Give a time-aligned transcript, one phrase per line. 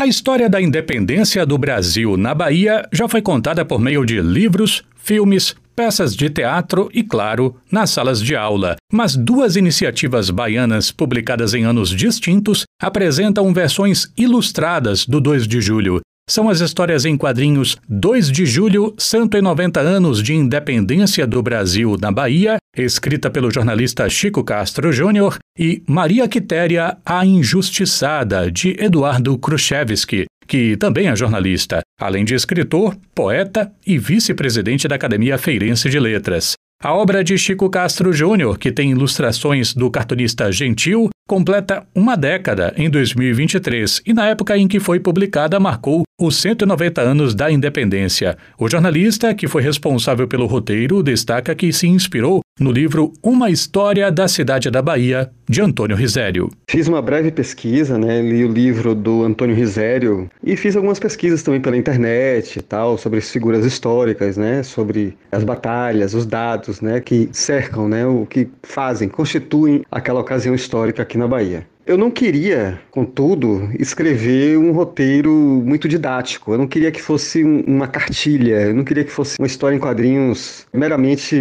[0.00, 4.82] A história da independência do Brasil na Bahia já foi contada por meio de livros,
[4.96, 8.76] filmes, peças de teatro e, claro, nas salas de aula.
[8.90, 16.00] Mas duas iniciativas baianas publicadas em anos distintos apresentam versões ilustradas do 2 de julho.
[16.30, 22.12] São as histórias em quadrinhos 2 de julho, 190 anos de independência do Brasil na
[22.12, 30.26] Bahia, escrita pelo jornalista Chico Castro Júnior, e Maria Quitéria, a Injustiçada, de Eduardo Khrushchevsky,
[30.46, 36.52] que também é jornalista, além de escritor, poeta e vice-presidente da Academia Feirense de Letras.
[36.80, 42.72] A obra de Chico Castro Júnior, que tem ilustrações do cartunista Gentil, completa uma década
[42.76, 48.36] em 2023 e, na época em que foi publicada, marcou os 190 anos da independência.
[48.58, 54.12] O jornalista, que foi responsável pelo roteiro, destaca que se inspirou no livro Uma História
[54.12, 56.50] da Cidade da Bahia, de Antônio Risério.
[56.68, 61.42] Fiz uma breve pesquisa, né, li o livro do Antônio Risério e fiz algumas pesquisas
[61.42, 66.82] também pela internet e tal, sobre as figuras históricas, né, sobre as batalhas, os dados,
[66.82, 71.66] né, que cercam, né, o que fazem, constituem aquela ocasião histórica aqui na Bahia.
[71.90, 76.52] Eu não queria, contudo, escrever um roteiro muito didático.
[76.52, 79.80] Eu não queria que fosse uma cartilha, eu não queria que fosse uma história em
[79.80, 81.34] quadrinhos meramente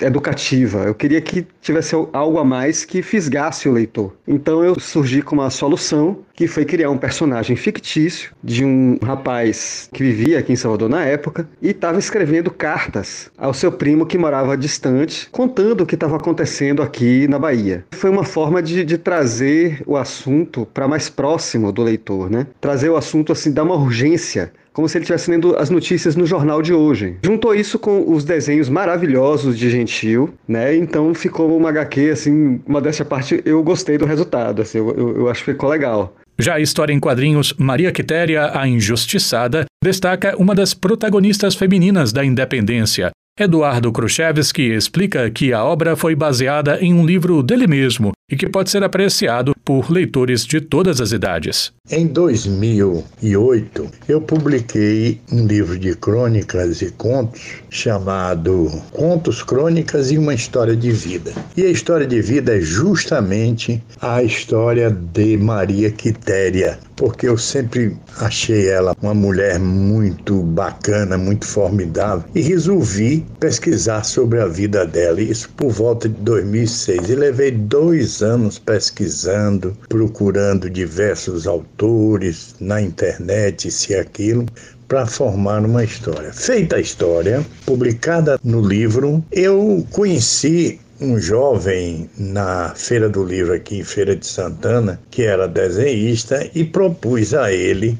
[0.00, 0.84] educativa.
[0.84, 4.14] Eu queria que tivesse algo a mais que fisgasse o leitor.
[4.26, 9.88] Então eu surgi com uma solução que foi criar um personagem fictício de um rapaz
[9.92, 14.18] que vivia aqui em Salvador na época e estava escrevendo cartas ao seu primo que
[14.18, 17.84] morava distante, contando o que estava acontecendo aqui na Bahia.
[17.92, 22.46] Foi uma forma de, de trazer o assunto para mais próximo do leitor, né?
[22.60, 26.26] Trazer o assunto assim, dar uma urgência como se ele estivesse lendo as notícias no
[26.26, 27.16] jornal de hoje.
[27.22, 30.76] Juntou isso com os desenhos maravilhosos de Gentil, né?
[30.76, 35.16] Então ficou uma HQ, assim, uma dessa parte eu gostei do resultado, assim, eu, eu,
[35.18, 36.12] eu acho que ficou legal.
[36.38, 42.24] Já a história em quadrinhos Maria Quitéria, a Injustiçada, destaca uma das protagonistas femininas da
[42.24, 48.36] independência, Eduardo Khrushchevsky explica que a obra foi baseada em um livro dele mesmo e
[48.36, 51.72] que pode ser apreciado por leitores de todas as idades.
[51.90, 60.32] Em 2008, eu publiquei um livro de crônicas e contos chamado Contos, Crônicas e uma
[60.32, 61.32] História de Vida.
[61.56, 67.96] E a história de vida é justamente a história de Maria Quitéria, porque eu sempre
[68.18, 75.20] achei ela uma mulher muito bacana, muito formidável e resolvi pesquisar sobre a vida dela,
[75.20, 77.10] isso por volta de 2006.
[77.10, 84.46] E levei dois anos pesquisando, procurando diversos autores na internet, se aquilo,
[84.88, 86.32] para formar uma história.
[86.32, 93.78] Feita a história, publicada no livro, eu conheci um jovem na Feira do Livro aqui
[93.78, 97.98] em Feira de Santana, que era desenhista, e propus a ele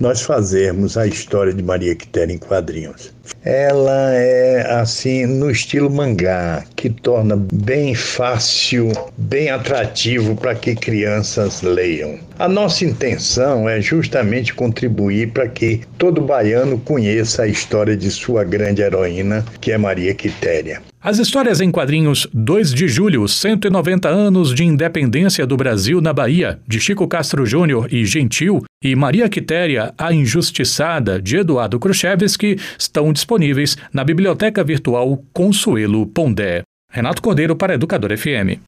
[0.00, 3.12] nós fazermos a história de Maria Quitéria em quadrinhos.
[3.44, 11.62] Ela é assim no estilo mangá, que torna bem fácil, bem atrativo para que crianças
[11.62, 12.18] leiam.
[12.38, 18.44] A nossa intenção é justamente contribuir para que todo baiano conheça a história de sua
[18.44, 20.82] grande heroína, que é Maria Quitéria.
[21.04, 26.60] As histórias em quadrinhos 2 de julho, 190 anos de independência do Brasil na Bahia,
[26.66, 33.12] de Chico Castro Júnior e Gentil, e Maria Quitéria, a Injustiçada, de Eduardo Khrushchevsky, estão
[33.12, 36.62] disponíveis na Biblioteca Virtual Consuelo Pondé.
[36.90, 38.60] Renato Cordeiro para Educador FM.